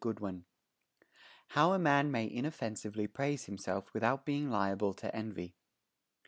20 0.03 0.41
HOW 1.49 1.73
A 1.73 1.77
MAN 1.77 2.09
MAY 2.09 2.25
INOFFENSIVELY 2.25 3.05
PRAISE 3.05 3.43
HIMSELF 3.45 3.93
WITHOUT 3.93 4.25
BEING 4.25 4.49
LIABLE 4.49 4.95
TO 4.95 5.15
ENVY. 5.15 5.53